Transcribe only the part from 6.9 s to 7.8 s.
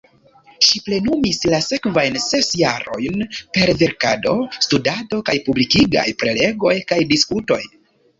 kaj diskutoj.